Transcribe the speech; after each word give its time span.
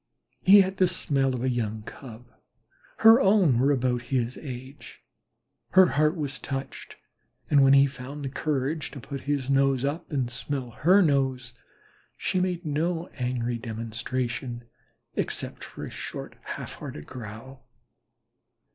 He 0.41 0.61
had 0.61 0.77
the 0.77 0.87
smell 0.87 1.35
of 1.35 1.43
a 1.43 1.49
young 1.51 1.83
Cub. 1.83 2.25
Her 3.05 3.21
own 3.21 3.59
were 3.59 3.71
about 3.71 4.01
his 4.01 4.35
age, 4.35 5.03
her 5.73 5.89
heart 5.89 6.15
was 6.15 6.39
touched, 6.39 6.95
and 7.51 7.63
when 7.63 7.73
he 7.73 7.85
found 7.85 8.33
courage 8.33 8.91
enough 8.93 9.03
to 9.03 9.07
put 9.07 9.21
his 9.29 9.51
nose 9.51 9.85
up 9.85 10.11
and 10.11 10.31
smell 10.31 10.71
her 10.71 11.03
nose, 11.03 11.53
she 12.17 12.39
made 12.39 12.65
no 12.65 13.09
angry 13.09 13.59
demonstration 13.59 14.63
except 15.15 15.63
a 15.77 15.89
short 15.91 16.35
half 16.45 16.73
hearted 16.77 17.05
growl. 17.05 17.63